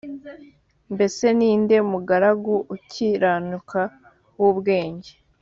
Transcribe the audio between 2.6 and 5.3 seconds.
ukiranuka w ubwenge